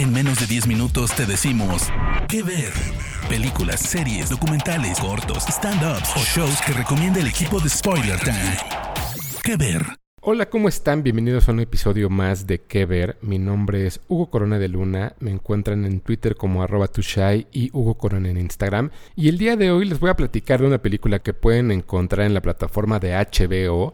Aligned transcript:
En 0.00 0.14
menos 0.14 0.40
de 0.40 0.46
10 0.46 0.66
minutos 0.66 1.14
te 1.14 1.26
decimos 1.26 1.82
qué 2.26 2.42
ver. 2.42 2.72
Películas, 3.28 3.80
series, 3.80 4.30
documentales, 4.30 4.98
cortos, 4.98 5.44
stand-ups 5.46 6.16
o 6.16 6.20
shows 6.20 6.58
que 6.62 6.72
recomienda 6.72 7.20
el 7.20 7.26
equipo 7.26 7.60
de 7.60 7.68
Spoiler 7.68 8.18
Time. 8.18 8.56
¿Qué 9.44 9.58
ver? 9.58 9.84
Hola, 10.22 10.48
¿cómo 10.48 10.70
están? 10.70 11.02
Bienvenidos 11.02 11.50
a 11.50 11.52
un 11.52 11.60
episodio 11.60 12.08
más 12.08 12.46
de 12.46 12.62
¿Qué 12.62 12.86
ver? 12.86 13.18
Mi 13.20 13.38
nombre 13.38 13.86
es 13.86 14.00
Hugo 14.08 14.30
Corona 14.30 14.58
de 14.58 14.68
Luna. 14.68 15.16
Me 15.20 15.32
encuentran 15.32 15.84
en 15.84 16.00
Twitter 16.00 16.34
como 16.34 16.62
arroba 16.62 16.88
tushai 16.88 17.46
y 17.52 17.68
Hugo 17.74 17.98
Corona 17.98 18.30
en 18.30 18.38
Instagram. 18.38 18.88
Y 19.16 19.28
el 19.28 19.36
día 19.36 19.56
de 19.56 19.70
hoy 19.70 19.84
les 19.84 20.00
voy 20.00 20.08
a 20.08 20.16
platicar 20.16 20.62
de 20.62 20.66
una 20.66 20.78
película 20.78 21.18
que 21.18 21.34
pueden 21.34 21.70
encontrar 21.70 22.26
en 22.26 22.32
la 22.32 22.40
plataforma 22.40 23.00
de 23.00 23.12
HBO 23.16 23.92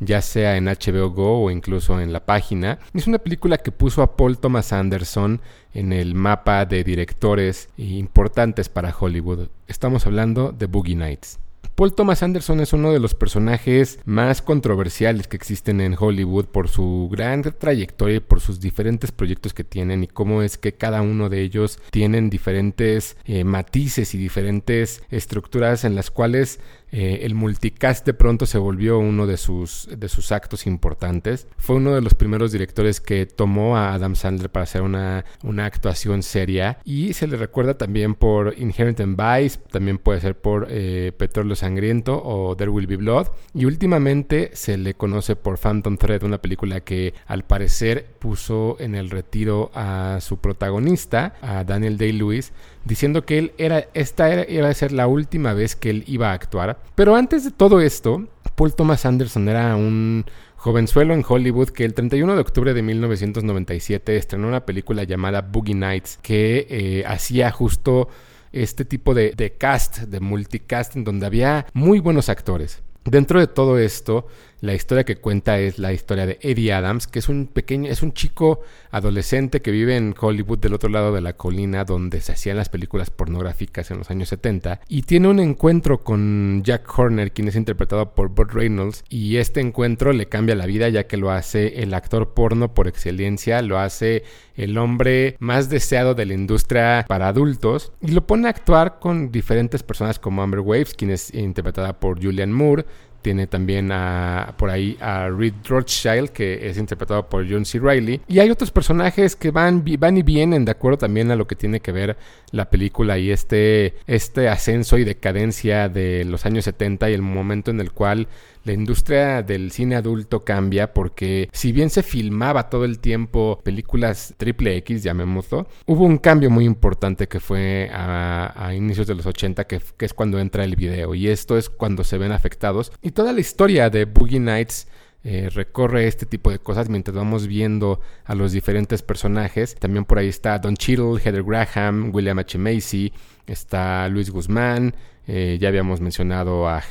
ya 0.00 0.22
sea 0.22 0.56
en 0.56 0.66
HBO 0.66 1.10
Go 1.10 1.44
o 1.44 1.50
incluso 1.50 2.00
en 2.00 2.12
la 2.12 2.24
página. 2.24 2.78
Es 2.94 3.06
una 3.06 3.18
película 3.18 3.58
que 3.58 3.72
puso 3.72 4.02
a 4.02 4.16
Paul 4.16 4.38
Thomas 4.38 4.72
Anderson 4.72 5.40
en 5.74 5.92
el 5.92 6.14
mapa 6.14 6.64
de 6.64 6.84
directores 6.84 7.68
importantes 7.76 8.68
para 8.68 8.94
Hollywood. 8.98 9.48
Estamos 9.66 10.06
hablando 10.06 10.52
de 10.52 10.66
Boogie 10.66 10.96
Nights. 10.96 11.38
Paul 11.78 11.94
Thomas 11.94 12.24
Anderson 12.24 12.58
es 12.58 12.72
uno 12.72 12.92
de 12.92 12.98
los 12.98 13.14
personajes 13.14 14.00
más 14.04 14.42
controversiales 14.42 15.28
que 15.28 15.36
existen 15.36 15.80
en 15.80 15.94
Hollywood 15.96 16.46
por 16.46 16.68
su 16.68 17.08
gran 17.08 17.42
trayectoria 17.56 18.16
y 18.16 18.20
por 18.20 18.40
sus 18.40 18.58
diferentes 18.58 19.12
proyectos 19.12 19.54
que 19.54 19.62
tienen 19.62 20.02
y 20.02 20.08
cómo 20.08 20.42
es 20.42 20.58
que 20.58 20.74
cada 20.74 21.02
uno 21.02 21.28
de 21.28 21.40
ellos 21.40 21.78
tienen 21.92 22.30
diferentes 22.30 23.16
eh, 23.26 23.44
matices 23.44 24.12
y 24.16 24.18
diferentes 24.18 25.04
estructuras 25.08 25.84
en 25.84 25.94
las 25.94 26.10
cuales 26.10 26.58
eh, 26.90 27.20
el 27.22 27.34
multicast 27.34 28.06
de 28.06 28.14
pronto 28.14 28.46
se 28.46 28.56
volvió 28.56 28.98
uno 28.98 29.26
de 29.26 29.36
sus, 29.36 29.88
de 29.94 30.08
sus 30.08 30.32
actos 30.32 30.66
importantes. 30.66 31.46
Fue 31.58 31.76
uno 31.76 31.94
de 31.94 32.00
los 32.00 32.14
primeros 32.14 32.50
directores 32.50 33.00
que 33.00 33.26
tomó 33.26 33.76
a 33.76 33.92
Adam 33.92 34.16
Sandler 34.16 34.50
para 34.50 34.64
hacer 34.64 34.82
una, 34.82 35.24
una 35.42 35.66
actuación 35.66 36.22
seria 36.22 36.78
y 36.84 37.12
se 37.12 37.26
le 37.26 37.36
recuerda 37.36 37.76
también 37.76 38.14
por 38.14 38.54
Inherent 38.58 38.98
Vice, 38.98 39.58
también 39.70 39.98
puede 39.98 40.20
ser 40.20 40.40
por 40.40 40.66
eh, 40.70 41.12
Petróleo 41.16 41.56
Sangriento 41.68 42.18
o 42.24 42.56
There 42.56 42.70
Will 42.70 42.86
Be 42.86 42.96
Blood 42.96 43.26
y 43.52 43.66
últimamente 43.66 44.50
se 44.54 44.78
le 44.78 44.94
conoce 44.94 45.36
por 45.36 45.58
Phantom 45.58 45.98
Thread, 45.98 46.22
una 46.22 46.38
película 46.38 46.80
que 46.80 47.12
al 47.26 47.44
parecer 47.44 48.06
puso 48.18 48.76
en 48.80 48.94
el 48.94 49.10
retiro 49.10 49.70
a 49.74 50.18
su 50.22 50.38
protagonista, 50.38 51.34
a 51.42 51.64
Daniel 51.64 51.98
Day-Lewis, 51.98 52.52
diciendo 52.86 53.26
que 53.26 53.38
él 53.38 53.52
era, 53.58 53.84
esta 53.92 54.32
era, 54.32 54.50
iba 54.50 54.66
a 54.66 54.72
ser 54.72 54.92
la 54.92 55.06
última 55.08 55.52
vez 55.52 55.76
que 55.76 55.90
él 55.90 56.04
iba 56.06 56.30
a 56.30 56.32
actuar. 56.32 56.78
Pero 56.94 57.16
antes 57.16 57.44
de 57.44 57.50
todo 57.50 57.82
esto, 57.82 58.26
Paul 58.54 58.74
Thomas 58.74 59.04
Anderson 59.04 59.46
era 59.50 59.76
un 59.76 60.24
jovenzuelo 60.56 61.12
en 61.12 61.22
Hollywood 61.28 61.68
que 61.68 61.84
el 61.84 61.92
31 61.92 62.34
de 62.34 62.40
octubre 62.40 62.72
de 62.72 62.80
1997 62.80 64.16
estrenó 64.16 64.48
una 64.48 64.64
película 64.64 65.04
llamada 65.04 65.42
Boogie 65.42 65.74
Nights 65.74 66.18
que 66.22 66.66
eh, 66.70 67.04
hacía 67.06 67.50
justo 67.50 68.08
este 68.52 68.84
tipo 68.84 69.14
de, 69.14 69.32
de 69.36 69.52
cast, 69.52 69.98
de 69.98 70.20
multicast, 70.20 70.96
en 70.96 71.04
donde 71.04 71.26
había 71.26 71.66
muy 71.72 72.00
buenos 72.00 72.28
actores. 72.28 72.82
Dentro 73.04 73.40
de 73.40 73.46
todo 73.46 73.78
esto, 73.78 74.26
la 74.60 74.74
historia 74.74 75.04
que 75.04 75.16
cuenta 75.16 75.58
es 75.58 75.78
la 75.78 75.92
historia 75.92 76.26
de 76.26 76.38
Eddie 76.40 76.72
Adams, 76.72 77.06
que 77.06 77.18
es 77.18 77.28
un 77.28 77.46
pequeño, 77.46 77.90
es 77.90 78.02
un 78.02 78.12
chico 78.12 78.60
adolescente 78.90 79.62
que 79.62 79.70
vive 79.70 79.96
en 79.96 80.14
Hollywood 80.18 80.58
del 80.58 80.74
otro 80.74 80.88
lado 80.88 81.12
de 81.12 81.20
la 81.20 81.34
colina 81.34 81.84
donde 81.84 82.20
se 82.20 82.32
hacían 82.32 82.56
las 82.56 82.68
películas 82.68 83.10
pornográficas 83.10 83.90
en 83.90 83.98
los 83.98 84.10
años 84.10 84.28
70 84.30 84.80
y 84.88 85.02
tiene 85.02 85.28
un 85.28 85.40
encuentro 85.40 86.00
con 86.00 86.62
Jack 86.64 86.98
Horner, 86.98 87.32
quien 87.32 87.48
es 87.48 87.56
interpretado 87.56 88.14
por 88.14 88.28
Burt 88.30 88.52
Reynolds 88.52 89.04
y 89.08 89.36
este 89.36 89.60
encuentro 89.60 90.12
le 90.12 90.26
cambia 90.26 90.54
la 90.54 90.66
vida 90.66 90.88
ya 90.88 91.06
que 91.06 91.16
lo 91.16 91.30
hace 91.30 91.82
el 91.82 91.94
actor 91.94 92.34
porno 92.34 92.74
por 92.74 92.88
excelencia, 92.88 93.62
lo 93.62 93.78
hace 93.78 94.24
el 94.56 94.76
hombre 94.76 95.36
más 95.38 95.68
deseado 95.68 96.14
de 96.14 96.26
la 96.26 96.34
industria 96.34 97.04
para 97.08 97.28
adultos 97.28 97.92
y 98.00 98.08
lo 98.08 98.26
pone 98.26 98.48
a 98.48 98.50
actuar 98.50 98.98
con 98.98 99.30
diferentes 99.30 99.82
personas 99.82 100.18
como 100.18 100.42
Amber 100.42 100.60
Waves, 100.60 100.94
quien 100.94 101.10
es 101.10 101.32
interpretada 101.32 102.00
por 102.00 102.22
Julian 102.22 102.52
Moore, 102.52 102.84
tiene 103.28 103.46
también 103.46 103.92
a, 103.92 104.54
por 104.56 104.70
ahí 104.70 104.96
a 105.02 105.28
Reed 105.28 105.52
Rothschild, 105.66 106.30
que 106.30 106.66
es 106.66 106.78
interpretado 106.78 107.28
por 107.28 107.46
John 107.46 107.66
C. 107.66 107.78
Reilly. 107.78 108.22
Y 108.26 108.38
hay 108.38 108.48
otros 108.48 108.70
personajes 108.70 109.36
que 109.36 109.50
van, 109.50 109.84
van 109.98 110.16
y 110.16 110.22
vienen 110.22 110.64
de 110.64 110.70
acuerdo 110.70 110.96
también 110.96 111.30
a 111.30 111.36
lo 111.36 111.46
que 111.46 111.54
tiene 111.54 111.80
que 111.80 111.92
ver 111.92 112.16
la 112.52 112.70
película 112.70 113.18
y 113.18 113.30
este, 113.30 113.96
este 114.06 114.48
ascenso 114.48 114.96
y 114.96 115.04
decadencia 115.04 115.90
de 115.90 116.24
los 116.24 116.46
años 116.46 116.64
70 116.64 117.10
y 117.10 117.12
el 117.12 117.20
momento 117.20 117.70
en 117.70 117.80
el 117.80 117.92
cual 117.92 118.28
la 118.68 118.74
industria 118.74 119.42
del 119.42 119.72
cine 119.72 119.96
adulto 119.96 120.44
cambia 120.44 120.92
porque 120.92 121.48
si 121.52 121.72
bien 121.72 121.90
se 121.90 122.02
filmaba 122.02 122.68
todo 122.68 122.84
el 122.84 122.98
tiempo 122.98 123.60
películas 123.64 124.34
triple 124.36 124.76
X, 124.76 125.02
llamémoslo, 125.02 125.66
hubo 125.86 126.04
un 126.04 126.18
cambio 126.18 126.50
muy 126.50 126.64
importante 126.64 127.28
que 127.28 127.40
fue 127.40 127.90
a, 127.92 128.72
inicios 128.74 129.06
de 129.06 129.14
los 129.14 129.26
80, 129.26 129.64
que, 129.66 129.80
es 129.98 130.14
cuando 130.14 130.38
entra 130.38 130.64
el 130.64 130.76
video 130.76 131.14
y 131.14 131.28
esto 131.28 131.56
es 131.56 131.70
cuando 131.70 132.04
se 132.04 132.18
ven 132.18 132.32
afectados. 132.32 132.92
Y 133.02 133.12
toda 133.12 133.32
la 133.32 133.40
historia 133.40 133.88
de 133.88 134.04
Boogie 134.04 134.38
Nights 134.38 134.86
eh, 135.24 135.48
recorre 135.52 136.06
este 136.06 136.26
tipo 136.26 136.50
de 136.50 136.58
cosas 136.58 136.88
mientras 136.88 137.16
vamos 137.16 137.46
viendo 137.46 138.00
a 138.24 138.34
los 138.34 138.52
diferentes 138.52 139.02
personajes. 139.02 139.74
También 139.76 140.04
por 140.04 140.18
ahí 140.18 140.28
está 140.28 140.58
Don 140.58 140.76
Cheadle, 140.76 141.20
Heather 141.20 141.42
Graham, 141.42 142.10
William 142.14 142.38
H. 142.38 142.58
Macy, 142.58 143.12
está 143.46 144.08
Luis 144.08 144.30
Guzmán, 144.30 144.94
eh, 145.28 145.58
ya 145.60 145.68
habíamos 145.68 146.00
mencionado 146.00 146.68
a, 146.68 146.82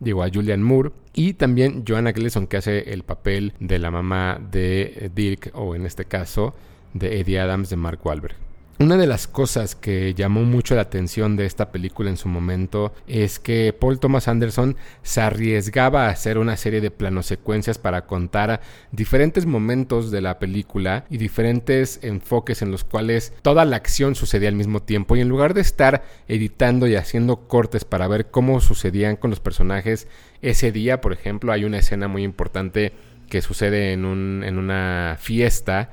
digo, 0.00 0.22
a 0.22 0.28
Julian 0.28 0.62
Moore 0.62 0.90
y 1.14 1.34
también 1.34 1.84
Joanna 1.86 2.12
Gleason 2.12 2.46
que 2.46 2.56
hace 2.56 2.92
el 2.92 3.04
papel 3.04 3.54
de 3.60 3.78
la 3.78 3.90
mamá 3.90 4.40
de 4.50 5.10
Dirk 5.14 5.52
o 5.54 5.74
en 5.74 5.86
este 5.86 6.04
caso 6.04 6.54
de 6.92 7.20
Eddie 7.20 7.40
Adams 7.40 7.70
de 7.70 7.76
Mark 7.76 8.00
Wahlberg. 8.04 8.34
Una 8.78 8.96
de 8.96 9.06
las 9.06 9.28
cosas 9.28 9.76
que 9.76 10.12
llamó 10.14 10.42
mucho 10.42 10.74
la 10.74 10.80
atención 10.80 11.36
de 11.36 11.46
esta 11.46 11.70
película 11.70 12.10
en 12.10 12.16
su 12.16 12.28
momento 12.28 12.92
es 13.06 13.38
que 13.38 13.72
Paul 13.72 14.00
Thomas 14.00 14.28
Anderson 14.28 14.76
se 15.02 15.20
arriesgaba 15.20 16.06
a 16.06 16.10
hacer 16.10 16.36
una 16.36 16.56
serie 16.56 16.80
de 16.80 16.90
planosecuencias 16.90 17.78
para 17.78 18.06
contar 18.06 18.60
diferentes 18.90 19.46
momentos 19.46 20.10
de 20.10 20.22
la 20.22 20.38
película 20.40 21.04
y 21.10 21.18
diferentes 21.18 22.00
enfoques 22.02 22.60
en 22.62 22.72
los 22.72 22.82
cuales 22.82 23.34
toda 23.42 23.64
la 23.64 23.76
acción 23.76 24.16
sucedía 24.16 24.48
al 24.48 24.56
mismo 24.56 24.82
tiempo. 24.82 25.14
Y 25.14 25.20
en 25.20 25.28
lugar 25.28 25.54
de 25.54 25.60
estar 25.60 26.02
editando 26.26 26.88
y 26.88 26.96
haciendo 26.96 27.46
cortes 27.46 27.84
para 27.84 28.08
ver 28.08 28.30
cómo 28.30 28.60
sucedían 28.60 29.16
con 29.16 29.30
los 29.30 29.38
personajes 29.38 30.08
ese 30.40 30.72
día, 30.72 31.00
por 31.00 31.12
ejemplo, 31.12 31.52
hay 31.52 31.64
una 31.64 31.78
escena 31.78 32.08
muy 32.08 32.24
importante 32.24 32.92
que 33.28 33.42
sucede 33.42 33.92
en, 33.92 34.04
un, 34.04 34.42
en 34.44 34.58
una 34.58 35.18
fiesta 35.20 35.90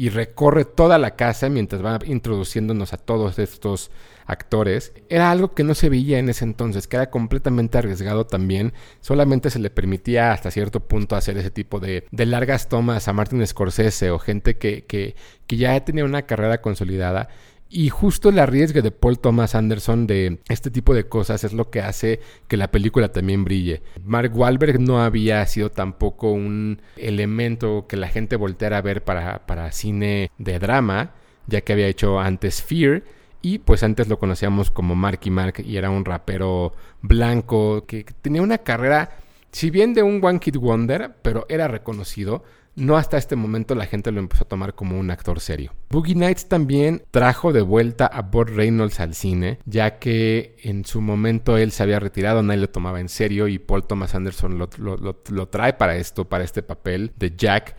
y 0.00 0.08
recorre 0.08 0.64
toda 0.64 0.96
la 0.96 1.14
casa 1.14 1.50
mientras 1.50 1.84
va 1.84 1.98
introduciéndonos 2.06 2.94
a 2.94 2.96
todos 2.96 3.38
estos 3.38 3.90
actores. 4.24 4.94
Era 5.10 5.30
algo 5.30 5.52
que 5.52 5.62
no 5.62 5.74
se 5.74 5.90
veía 5.90 6.18
en 6.18 6.30
ese 6.30 6.46
entonces, 6.46 6.88
que 6.88 6.96
era 6.96 7.10
completamente 7.10 7.76
arriesgado 7.76 8.24
también. 8.24 8.72
Solamente 9.02 9.50
se 9.50 9.58
le 9.58 9.68
permitía 9.68 10.32
hasta 10.32 10.50
cierto 10.50 10.80
punto 10.80 11.16
hacer 11.16 11.36
ese 11.36 11.50
tipo 11.50 11.80
de, 11.80 12.06
de 12.10 12.24
largas 12.24 12.70
tomas 12.70 13.08
a 13.08 13.12
Martin 13.12 13.46
Scorsese 13.46 14.10
o 14.10 14.18
gente 14.18 14.56
que, 14.56 14.86
que, 14.86 15.16
que 15.46 15.56
ya 15.58 15.78
tenía 15.84 16.06
una 16.06 16.22
carrera 16.22 16.62
consolidada 16.62 17.28
y 17.70 17.88
justo 17.88 18.30
el 18.30 18.40
arriesgue 18.40 18.82
de 18.82 18.90
Paul 18.90 19.20
Thomas 19.20 19.54
Anderson 19.54 20.08
de 20.08 20.40
este 20.48 20.72
tipo 20.72 20.92
de 20.92 21.08
cosas 21.08 21.44
es 21.44 21.52
lo 21.52 21.70
que 21.70 21.80
hace 21.80 22.18
que 22.48 22.56
la 22.56 22.72
película 22.72 23.12
también 23.12 23.44
brille. 23.44 23.82
Mark 24.04 24.32
Wahlberg 24.34 24.80
no 24.80 25.00
había 25.00 25.46
sido 25.46 25.70
tampoco 25.70 26.32
un 26.32 26.82
elemento 26.96 27.86
que 27.86 27.96
la 27.96 28.08
gente 28.08 28.34
volteara 28.34 28.78
a 28.78 28.82
ver 28.82 29.04
para, 29.04 29.46
para 29.46 29.70
cine 29.70 30.32
de 30.38 30.58
drama, 30.58 31.12
ya 31.46 31.60
que 31.60 31.72
había 31.72 31.86
hecho 31.86 32.18
antes 32.18 32.60
Fear. 32.60 33.04
Y 33.40 33.58
pues 33.58 33.84
antes 33.84 34.08
lo 34.08 34.18
conocíamos 34.18 34.70
como 34.70 34.96
Marky 34.96 35.30
Mark 35.30 35.62
y 35.64 35.76
era 35.76 35.88
un 35.90 36.04
rapero 36.04 36.74
blanco 37.00 37.86
que 37.86 38.04
tenía 38.20 38.42
una 38.42 38.58
carrera, 38.58 39.16
si 39.52 39.70
bien 39.70 39.94
de 39.94 40.02
un 40.02 40.24
One 40.24 40.40
Kid 40.40 40.56
Wonder, 40.56 41.16
pero 41.22 41.46
era 41.48 41.68
reconocido 41.68 42.42
no 42.76 42.96
hasta 42.96 43.18
este 43.18 43.36
momento 43.36 43.74
la 43.74 43.86
gente 43.86 44.10
lo 44.12 44.20
empezó 44.20 44.44
a 44.44 44.48
tomar 44.48 44.74
como 44.74 44.98
un 44.98 45.10
actor 45.10 45.40
serio. 45.40 45.74
Boogie 45.90 46.14
Nights 46.14 46.48
también 46.48 47.02
trajo 47.10 47.52
de 47.52 47.62
vuelta 47.62 48.06
a 48.06 48.22
Burt 48.22 48.50
Reynolds 48.50 49.00
al 49.00 49.14
cine, 49.14 49.58
ya 49.66 49.98
que 49.98 50.56
en 50.62 50.84
su 50.84 51.00
momento 51.00 51.56
él 51.56 51.72
se 51.72 51.82
había 51.82 52.00
retirado, 52.00 52.42
nadie 52.42 52.60
lo 52.60 52.70
tomaba 52.70 53.00
en 53.00 53.08
serio 53.08 53.48
y 53.48 53.58
Paul 53.58 53.86
Thomas 53.86 54.14
Anderson 54.14 54.58
lo, 54.58 54.68
lo 54.78 55.48
trae 55.48 55.74
para 55.74 55.96
esto, 55.96 56.28
para 56.28 56.44
este 56.44 56.62
papel 56.62 57.12
de 57.16 57.34
Jack. 57.36 57.76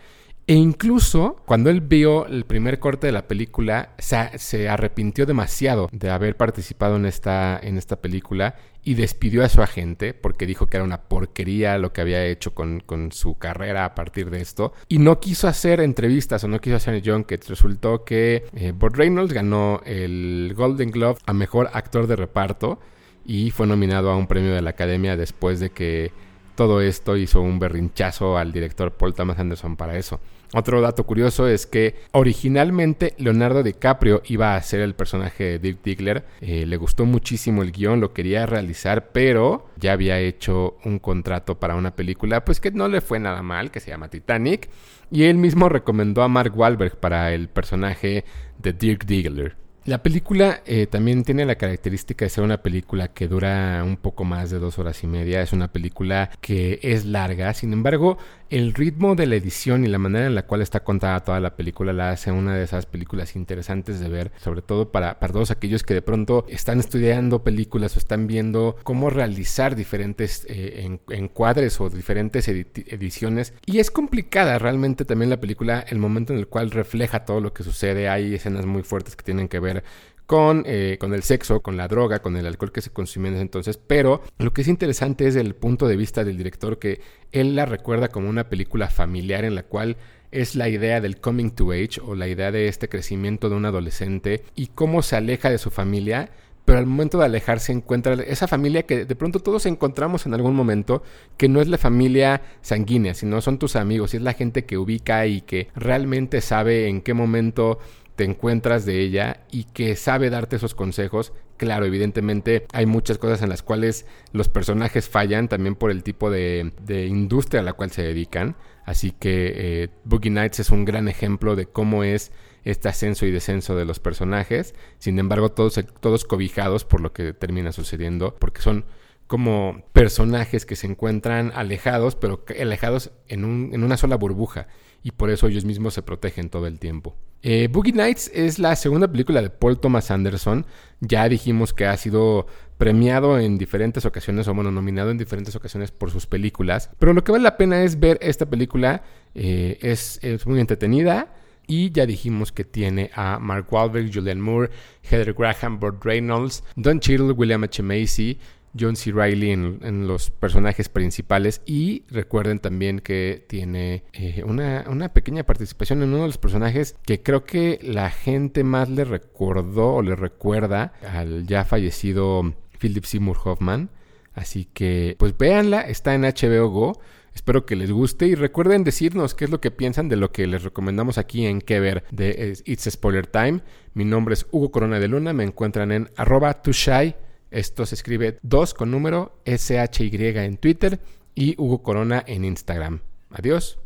E 0.52 0.56
incluso 0.56 1.38
cuando 1.46 1.70
él 1.70 1.80
vio 1.80 2.26
el 2.26 2.44
primer 2.44 2.80
corte 2.80 3.08
de 3.08 3.14
la 3.14 3.26
película, 3.26 3.92
se, 4.00 4.68
arrepintió 4.68 5.26
demasiado 5.26 5.88
de 5.94 6.10
haber 6.10 6.36
participado 6.36 6.98
en 6.98 7.06
esta, 7.06 7.58
en 7.64 7.78
esta 7.78 8.02
película 8.02 8.56
y 8.84 8.96
despidió 8.96 9.46
a 9.46 9.48
su 9.48 9.62
agente 9.62 10.14
porque 10.14 10.46
dijo 10.46 10.68
que 10.68 10.76
era 10.76 10.84
una 10.84 11.04
porquería 11.04 11.78
lo 11.78 11.94
que 11.94 12.02
había 12.02 12.26
hecho 12.26 12.54
con, 12.54 12.84
su 13.14 13.38
carrera 13.38 13.86
a 13.86 13.96
partir 13.96 14.30
de 14.30 14.42
esto. 14.42 14.74
Y 14.90 14.98
no 14.98 15.22
quiso 15.22 15.48
hacer 15.48 15.80
entrevistas 15.80 16.44
o 16.44 16.50
no 16.50 16.60
quiso 16.60 16.76
hacer 16.76 17.02
que 17.02 17.40
Resultó 17.48 18.04
que 18.04 18.44
eh, 18.54 18.74
Bob 18.76 18.94
Reynolds 18.94 19.32
ganó 19.32 19.80
el 19.86 20.54
Golden 20.54 20.92
Glove 20.92 21.18
a 21.26 21.32
Mejor 21.32 21.70
Actor 21.72 22.08
de 22.08 22.18
Reparto 22.18 22.78
y 23.26 23.52
fue 23.52 23.68
nominado 23.68 24.12
a 24.12 24.18
un 24.18 24.28
premio 24.28 24.54
de 24.54 24.62
la 24.62 24.72
Academia 24.72 25.16
después 25.16 25.62
de 25.62 25.70
que 25.70 26.12
todo 26.56 26.82
esto 26.82 27.18
hizo 27.18 27.42
un 27.42 27.60
berrinchazo 27.60 28.38
al 28.38 28.52
director 28.52 28.92
Paul 28.92 29.14
Thomas 29.14 29.40
Anderson 29.40 29.76
para 29.76 29.98
eso. 29.98 30.20
Otro 30.54 30.82
dato 30.82 31.06
curioso 31.06 31.48
es 31.48 31.66
que 31.66 31.96
originalmente 32.12 33.14
Leonardo 33.18 33.64
DiCaprio 33.64 34.22
iba 34.26 34.56
a 34.56 34.62
ser 34.62 34.82
el 34.82 34.96
personaje 34.96 35.46
de 35.46 35.60
Dick 35.60 35.82
Diggler. 35.82 36.26
Eh, 36.42 36.66
le 36.66 36.76
gustó 36.76 37.06
muchísimo 37.06 37.62
el 37.62 37.72
guion, 37.72 38.02
lo 38.02 38.14
quería 38.14 38.46
realizar, 38.46 39.12
pero 39.14 39.70
ya 39.78 39.94
había 39.94 40.20
hecho 40.20 40.78
un 40.84 41.00
contrato 41.00 41.58
para 41.58 41.76
una 41.76 41.96
película, 41.96 42.44
pues 42.44 42.60
que 42.60 42.72
no 42.72 42.90
le 42.90 43.00
fue 43.00 43.20
nada 43.20 43.42
mal, 43.42 43.72
que 43.72 43.80
se 43.80 43.92
llama 43.92 44.10
Titanic. 44.10 44.70
Y 45.10 45.24
él 45.24 45.38
mismo 45.38 45.70
recomendó 45.70 46.22
a 46.22 46.28
Mark 46.28 46.58
Wahlberg 46.58 46.98
para 46.98 47.34
el 47.34 47.48
personaje 47.48 48.26
de 48.60 48.74
Dirk 48.74 49.06
Diggler. 49.06 49.56
La 49.84 50.04
película 50.04 50.62
eh, 50.68 50.86
también 50.86 51.24
tiene 51.24 51.44
la 51.44 51.56
característica 51.56 52.24
de 52.26 52.30
ser 52.30 52.44
una 52.44 52.62
película 52.62 53.08
que 53.08 53.28
dura 53.28 53.84
un 53.84 53.98
poco 53.98 54.24
más 54.24 54.52
de 54.52 54.60
dos 54.60 54.78
horas 54.78 55.04
y 55.04 55.08
media. 55.08 55.42
Es 55.42 55.54
una 55.54 55.70
película 55.70 56.30
que 56.40 56.80
es 56.84 57.06
larga. 57.06 57.52
Sin 57.56 57.74
embargo, 57.74 58.20
el 58.52 58.74
ritmo 58.74 59.16
de 59.16 59.26
la 59.26 59.36
edición 59.36 59.86
y 59.86 59.88
la 59.88 59.98
manera 59.98 60.26
en 60.26 60.36
la 60.36 60.46
cual 60.46 60.62
está 60.62 60.84
contada 60.84 61.22
toda 61.22 61.40
la 61.40 61.56
película 61.56 61.94
la 61.94 62.12
hace 62.12 62.32
una 62.32 62.54
de 62.54 62.64
esas 62.66 62.86
películas 62.86 63.38
interesantes 63.38 64.02
de 64.02 64.10
ver, 64.10 64.32
sobre 64.38 64.62
todo 64.62 64.92
para, 64.92 65.20
para 65.20 65.32
todos 65.32 65.52
aquellos 65.52 65.84
que 65.84 65.94
de 65.94 66.02
pronto 66.02 66.46
están 66.50 66.82
estudiando 66.82 67.44
películas 67.44 67.96
o 67.96 68.00
están 68.00 68.28
viendo 68.28 68.76
cómo 68.84 69.10
realizar 69.10 69.76
diferentes 69.76 70.46
eh, 70.50 71.00
encuadres 71.10 71.80
o 71.80 71.90
diferentes 71.90 72.50
ediciones. 72.50 73.54
Y 73.66 73.80
es 73.80 73.90
complicada 73.90 74.60
realmente 74.60 75.06
también 75.06 75.30
la 75.30 75.40
película, 75.40 75.86
el 75.88 76.00
momento 76.00 76.34
en 76.34 76.40
el 76.40 76.48
cual 76.48 76.72
refleja 76.72 77.24
todo 77.24 77.40
lo 77.40 77.54
que 77.54 77.64
sucede. 77.64 78.10
Hay 78.10 78.36
escenas 78.36 78.66
muy 78.66 78.84
fuertes 78.84 79.16
que 79.16 79.24
tienen 79.24 79.48
que 79.48 79.60
ver 79.60 79.84
con, 80.32 80.64
eh, 80.66 80.96
con, 80.98 81.14
el 81.14 81.24
sexo, 81.24 81.60
con 81.60 81.76
la 81.76 81.90
droga, 81.90 82.20
con 82.20 82.38
el 82.38 82.46
alcohol 82.46 82.72
que 82.72 82.80
se 82.80 82.90
consume 82.90 83.28
en 83.28 83.34
ese 83.34 83.42
entonces, 83.42 83.76
pero 83.76 84.22
lo 84.38 84.54
que 84.54 84.62
es 84.62 84.70
interesante 84.70 85.28
es 85.28 85.36
el 85.36 85.56
punto 85.56 85.90
de 85.90 85.98
vista 85.98 86.24
del 86.24 86.38
director 86.38 86.80
que 86.80 87.02
él 87.34 87.54
la 87.54 87.66
recuerda 87.66 88.08
como 88.08 88.30
una 88.30 88.48
película 88.48 88.88
familiar 88.88 89.44
en 89.44 89.56
la 89.56 89.64
cual 89.64 89.98
es 90.32 90.56
la 90.56 90.70
idea 90.70 91.02
del 91.02 91.20
coming 91.20 91.50
to 91.50 91.74
age 91.74 92.00
o 92.02 92.16
la 92.16 92.30
idea 92.30 92.50
de 92.50 92.70
este 92.70 92.88
crecimiento 92.88 93.50
de 93.50 93.58
un 93.58 93.66
adolescente 93.66 94.46
y 94.56 94.68
cómo 94.68 95.02
se 95.02 95.18
aleja 95.18 95.50
de 95.50 95.58
su 95.58 95.70
familia, 95.70 96.30
pero 96.64 96.80
al 96.80 96.86
momento 96.86 97.18
de 97.18 97.26
alejarse 97.26 97.74
encuentra 97.74 98.14
esa 98.14 98.48
familia 98.48 98.84
que 98.84 99.04
de 99.04 99.16
pronto 99.18 99.42
todos 99.42 99.66
encontramos 99.66 100.26
en 100.26 100.34
algún 100.34 100.56
momento, 100.56 101.04
que 101.36 101.50
no 101.50 101.60
es 101.60 101.68
la 101.68 101.78
familia 101.78 102.42
sanguínea, 102.62 103.16
sino 103.16 103.42
son 103.42 103.60
tus 103.60 103.76
amigos, 103.76 104.14
y 104.14 104.18
es 104.18 104.24
la 104.24 104.32
gente 104.32 104.64
que 104.64 104.78
ubica 104.78 105.26
y 105.26 105.42
que 105.42 105.68
realmente 105.76 106.40
sabe 106.40 106.88
en 106.88 107.02
qué 107.02 107.14
momento 107.14 107.80
te 108.16 108.24
encuentras 108.24 108.86
de 108.86 109.00
ella 109.00 109.42
y 109.52 109.66
que 109.66 109.96
sabe 109.96 110.30
darte 110.30 110.56
esos 110.56 110.76
consejos. 110.76 111.34
Claro, 111.58 111.86
evidentemente 111.86 112.66
hay 112.74 112.86
muchas 112.86 113.18
cosas 113.18 113.42
en 113.42 113.50
las 113.50 113.62
cuales 113.62 114.06
los 114.34 114.50
personajes 114.50 115.10
fallan 115.10 115.48
también 115.48 115.76
por 115.76 115.92
el 115.92 116.04
tipo 116.04 116.30
de, 116.30 116.72
industria 117.08 117.62
a 117.62 117.64
la 117.64 117.74
cual 117.74 117.92
se 117.92 118.04
dedican. 118.04 118.56
Así 118.84 119.12
que 119.12 119.54
eh, 119.56 119.90
Boogie 120.04 120.32
Nights 120.32 120.60
es 120.60 120.72
un 120.72 120.86
gran 120.86 121.08
ejemplo 121.08 121.56
de 121.56 121.68
cómo 121.68 122.04
es 122.04 122.32
este 122.64 122.90
ascenso 122.90 123.26
y 123.26 123.32
descenso 123.32 123.76
de 123.76 123.86
los 123.86 124.00
personajes. 124.00 124.76
Sin 124.98 125.20
embargo, 125.20 125.50
todos, 125.50 125.80
todos 126.00 126.26
cobijados 126.26 126.86
por 126.86 127.02
lo 127.02 127.14
que 127.14 127.34
termina 127.34 127.72
sucediendo, 127.72 128.36
porque 128.40 128.62
son 128.62 128.86
como 129.32 129.86
personajes 129.94 130.66
que 130.66 130.76
se 130.76 130.88
encuentran 130.88 131.54
alejados, 131.56 132.18
pero 132.18 132.44
alejados 132.60 133.12
en, 133.30 133.46
un, 133.46 133.70
en 133.72 133.86
una 133.86 133.96
sola 133.96 134.18
burbuja. 134.18 134.68
Y 135.04 135.12
por 135.12 135.30
eso 135.30 135.48
ellos 135.48 135.64
mismos 135.64 135.94
se 135.94 136.02
protegen 136.02 136.50
todo 136.50 136.68
el 136.68 136.80
tiempo. 136.80 137.16
Eh, 137.42 137.70
Boogie 137.72 137.94
Nights 137.94 138.30
es 138.34 138.60
la 138.60 138.76
segunda 138.76 139.10
película 139.10 139.42
de 139.42 139.50
Paul 139.50 139.80
Thomas 139.80 140.12
Anderson. 140.12 140.66
Ya 141.00 141.30
dijimos 141.30 141.74
que 141.74 141.86
ha 141.86 141.96
sido 141.96 142.46
premiado 142.78 143.40
en 143.40 143.58
diferentes 143.58 144.04
ocasiones, 144.06 144.50
o 144.50 144.54
bueno, 144.54 144.70
nominado 144.70 145.12
en 145.12 145.18
diferentes 145.18 145.56
ocasiones 145.56 145.92
por 145.92 146.12
sus 146.12 146.28
películas. 146.28 146.90
Pero 147.00 147.14
lo 147.14 147.24
que 147.24 147.32
vale 147.32 147.46
la 147.46 147.56
pena 147.56 147.84
es 147.84 148.02
ver 148.02 148.20
esta 148.22 148.50
película. 148.50 149.02
Eh, 149.34 149.78
es, 149.82 150.20
muy 150.46 150.60
entretenida. 150.60 151.34
Y 151.68 151.92
ya 151.92 152.06
dijimos 152.06 152.52
que 152.52 152.66
tiene 152.66 153.12
a 153.16 153.40
Mark 153.40 153.68
Wahlberg, 153.72 154.14
Julianne 154.14 154.42
Moore, 154.42 154.72
Heather 155.04 155.34
Graham, 155.34 155.80
Burt 155.80 156.04
Reynolds, 156.04 156.66
Don 156.76 157.00
Cheadle, 157.00 157.32
William 157.32 157.64
H. 157.64 157.82
Macy, 157.82 158.38
John 158.80 158.96
C. 158.96 159.12
Reilly 159.12 159.52
en, 159.52 160.08
los 160.08 160.30
personajes 160.32 160.90
principales 160.90 161.62
y 161.66 162.04
recuerden 162.10 162.60
también 162.60 163.00
que 163.00 163.46
tiene 163.48 164.04
eh, 164.14 164.44
una, 164.46 165.14
pequeña 165.14 165.44
participación 165.44 166.02
en 166.02 166.10
uno 166.10 166.22
de 166.22 166.28
los 166.28 166.38
personajes 166.38 166.96
que 167.06 167.22
creo 167.22 167.46
que 167.46 167.80
la 167.82 168.10
gente 168.10 168.64
más 168.64 168.90
le 168.90 169.06
recordó 169.06 169.96
o 169.96 170.02
le 170.02 170.16
recuerda 170.16 170.94
al 171.08 171.46
ya 171.46 171.66
fallecido 171.66 172.54
Philip 172.80 173.04
Seymour 173.04 173.38
Hoffman. 173.44 173.90
Así 174.34 174.66
que 174.66 175.16
pues 175.20 175.38
véanla, 175.38 175.82
está 175.82 176.14
en 176.14 176.22
HBO 176.22 176.70
Go. 176.70 177.02
Espero 177.34 177.66
que 177.66 177.78
les 177.78 177.92
guste 177.92 178.28
y 178.28 178.36
recuerden 178.36 178.84
decirnos 178.84 179.36
qué 179.36 179.46
es 179.46 179.52
lo 179.52 179.62
que 179.62 179.72
piensan 179.72 180.10
de 180.10 180.18
lo 180.18 180.32
que 180.32 180.48
les 180.48 180.64
recomendamos 180.64 181.18
aquí 181.18 181.46
en 181.46 181.62
Que 181.62 181.80
Ver 181.80 182.04
de 182.12 182.30
eh, 182.30 182.54
It's 182.66 182.90
Spoiler 182.90 183.28
Time. 183.28 183.62
Mi 183.94 184.04
nombre 184.04 184.34
es 184.34 184.46
Hugo 184.52 184.72
Corona 184.72 185.00
de 185.00 185.08
Luna, 185.08 185.32
me 185.32 185.44
encuentran 185.44 185.92
en 185.92 186.10
arroba 186.18 186.62
tushai 186.62 187.16
esto 187.52 187.86
se 187.86 187.96
escribe 187.96 188.40
2 188.42 188.74
con 188.74 188.92
número 188.92 189.42
SHY 189.46 190.10
en 190.38 190.58
Twitter 190.58 191.02
y 191.36 191.56
Hugo 191.62 191.84
Corona 191.84 192.24
en 192.26 192.46
Instagram. 192.46 193.02
Adiós. 193.30 193.80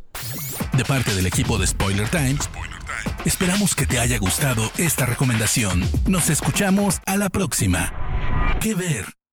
De 0.77 0.85
parte 0.85 1.13
del 1.13 1.25
equipo 1.25 1.57
de 1.57 1.67
Spoiler 1.67 2.07
Times, 2.09 2.50
esperamos 3.25 3.75
que 3.75 3.85
te 3.85 4.00
haya 4.00 4.17
gustado 4.17 4.63
esta 4.77 5.06
recomendación. 5.06 5.83
Nos 6.07 6.29
escuchamos 6.29 7.01
a 7.06 7.17
la 7.17 7.29
próxima. 7.29 7.91
¿Qué 8.62 8.75
ver? 8.75 9.25